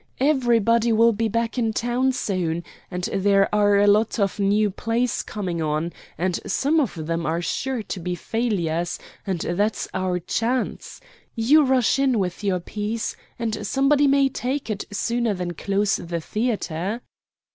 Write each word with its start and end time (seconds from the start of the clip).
Everybody 0.19 0.91
will 0.91 1.13
be 1.13 1.27
back 1.27 1.59
in 1.59 1.73
town 1.73 2.11
soon, 2.13 2.63
and 2.89 3.03
there 3.13 3.47
are 3.53 3.77
a 3.77 3.85
lot 3.85 4.17
of 4.19 4.39
new 4.39 4.71
plays 4.71 5.21
coming 5.21 5.61
on, 5.61 5.93
and 6.17 6.39
some 6.47 6.79
of 6.79 7.05
them 7.05 7.27
are 7.27 7.39
sure 7.39 7.83
to 7.83 7.99
be 7.99 8.15
failures, 8.15 8.97
and 9.27 9.41
that's 9.41 9.87
our 9.93 10.17
chance. 10.17 11.01
You 11.35 11.63
rush 11.63 11.99
in 11.99 12.17
with 12.17 12.43
your 12.43 12.59
piece 12.59 13.15
and 13.37 13.63
somebody 13.67 14.07
may 14.07 14.27
take 14.27 14.71
it 14.71 14.85
sooner 14.89 15.35
than 15.35 15.53
close 15.53 15.97
the 15.97 16.19
theatre." 16.19 17.01